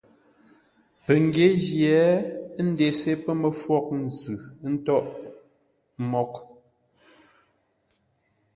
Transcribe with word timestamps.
Pəngyě 1.05 1.47
jye, 1.63 1.99
ə́ 2.59 2.65
ndesé 2.69 3.11
pə́ 3.23 3.33
məfwóghʼ 3.41 3.87
nzʉ̂ 4.05 4.37
ńtôghʼ 4.71 5.07
mǒghʼ 6.11 6.37
ə́. 6.45 6.45